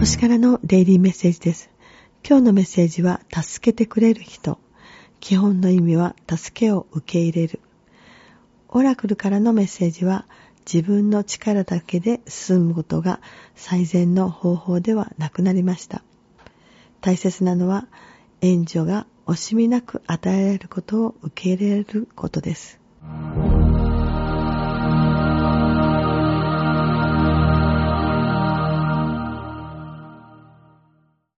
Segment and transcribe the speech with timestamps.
[0.00, 1.68] 星からのデイリーメッセージです。
[2.26, 4.58] 今日のメッセージは、助けてくれる人。
[5.20, 7.60] 基本の意味は、助けを受け入れる。
[8.70, 10.24] オラクルからのメッセージは、
[10.60, 13.20] 自分の力だけで進むことが
[13.54, 16.02] 最善の方法ではなくなりました。
[17.02, 17.86] 大切なのは、
[18.40, 22.80] 援助が惜しみなく与えられることを受け入れることです。